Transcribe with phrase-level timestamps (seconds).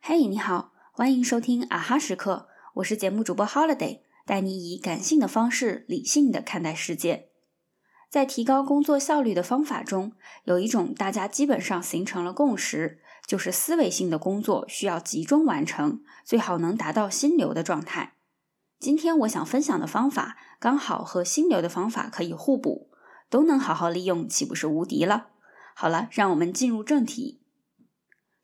[0.00, 7.30] 嘿，你好，欢迎收听啊哈时刻，我是节目主播 Holiday，带你以感性的方式理性的看待世界。
[8.08, 10.12] 在提高工作效率的方法中，
[10.44, 18.12] 有一种大家基本上形成了共识，就是思维性的工作需要集中完成，最好能达到心流的状态。
[18.78, 22.90] 今天我想分享的方法，刚好和心流的方法可以互补，
[23.28, 25.30] 都能好好利用，岂不是无敌了？
[25.74, 27.42] 好了，让我们进入正题。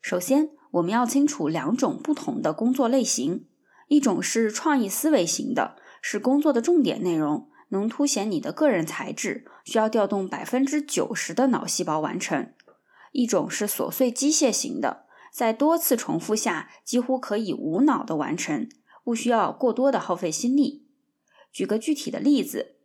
[0.01, 3.47] 首先，我们要清楚两种不同的工作类型，
[3.87, 7.49] 一种是创意思维型的，是工作的重点内容。
[7.69, 12.51] 能凸显你的个人才智，需要调动百分之九十的脑细胞完成。
[13.13, 18.67] 一种是琐碎机械型的，在多次重复下几乎可以无脑的完成，
[19.05, 20.85] 不需要过多的耗费心力。
[21.49, 22.75] 举个具体的例子，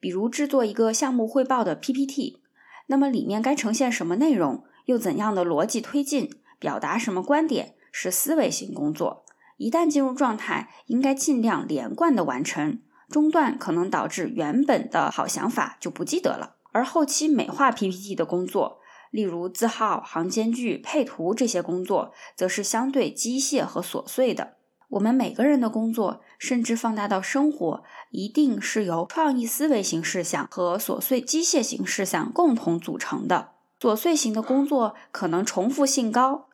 [0.00, 2.42] 比如制作一个项目汇报的 PPT，
[2.90, 9.24] 那么里面该呈现什么内容，又怎样的逻辑推进，表达什么观点，是思维型工作。
[9.58, 12.80] 一旦进入状态，应该尽量连贯的完成。
[13.08, 18.80] 中断可能导致原本的好想法就不记得了，而后期美化 PPT 的工作，
[19.12, 24.56] 例如字号、行间距、配图这些工作，则是相对机械和琐碎的。
[24.90, 33.52] 我们每个人的工作，甚至放大到生活，一定是由创意思维型事项和琐碎机械型事项共同组成的。
[33.80, 36.48] 琐碎型的工作可能重复性高，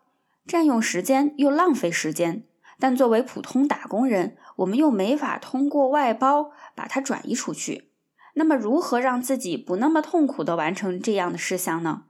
[0.46, 2.44] 占用时间又浪费时间。
[2.78, 7.90] 但作为普通打工人，我们又没法通过外包把它转移出去。
[8.34, 12.02] 那么，如何让自己不那么痛苦的完成这样的事项呢？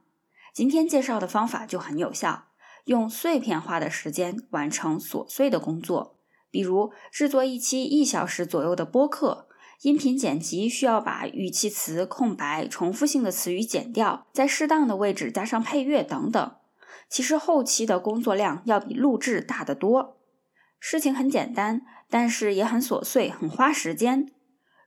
[0.53, 2.47] 今天介绍的方法就很有效，
[2.83, 6.16] 用碎片化的时间完成琐碎的工作。
[6.49, 9.47] 比如，制作一期一小时左右的播客，
[9.81, 16.55] 音频剪辑需要把语气词、空白、重复性的词语剪掉，在适当的位置加上配乐等等。
[17.09, 20.17] 其实，后期的工作量要比录制大得多。
[20.79, 24.31] 事情很简单，但是也很琐碎，很花时间。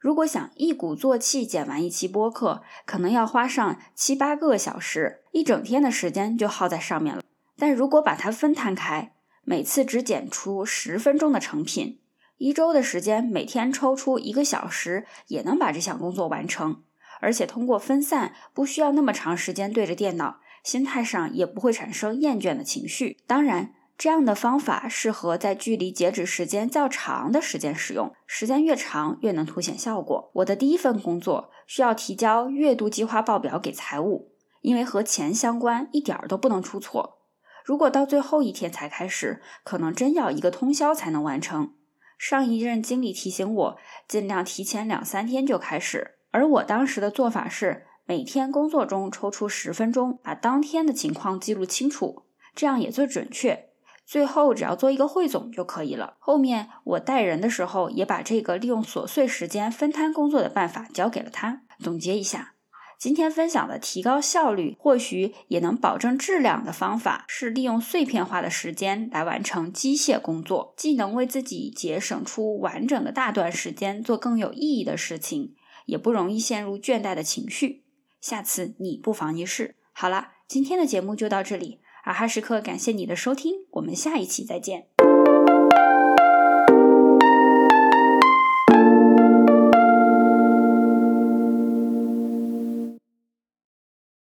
[0.01, 7.23] 如果想一鼓作气剪完一期播客，可能要花上七八个小时，一整天的时间就耗在上面了。
[7.59, 9.13] 但如果把它分摊开，
[9.51, 11.99] 每次只剪出十分钟的成品，
[12.37, 16.85] 一周的时间，每天抽出一个小时，也能把这项工作完成。
[17.21, 23.17] 而且通过分散，不需要那么长时间对着电脑，心态上也不会产生厌倦的情绪。
[23.27, 23.75] 当然。
[23.99, 30.31] 这样的方法适合在距离截止时间较长的时间使用，时间越长越能凸显效果。
[30.37, 37.20] 我的第一份工作需要提交月度计划报表给财务，因为和钱相关，一点儿都不能出错。
[37.65, 41.75] 如果到最后一天才开始，可能真要一个通宵才能完成。
[42.19, 53.71] 上一任经理提醒我，尽量提前两三天就开始，而我当时的做法是，每天工作中抽出十分钟，把当天的情况记录清楚，这样也最准确。
[54.05, 56.17] 最后只要做一个汇总就可以了。
[56.19, 61.63] 后面我带人的时候，也把这个利用琐碎时间分摊工作的办法教给了他。
[61.79, 62.55] 总结一下，
[63.01, 75.55] 今天分享的提高效率，或许也能保证质量的方法，是利用碎片化的时间来完成机械工作，既能为自己节省出完整的大段时间做更有意义的事情，
[75.87, 77.85] 也不容易陷入倦怠的情绪。
[78.21, 79.77] 下次你不妨一试。
[79.93, 81.81] 好了，今天的节目就到这里。
[82.05, 85.00] 阿哈时刻，感谢你的收听，我们下一期再见。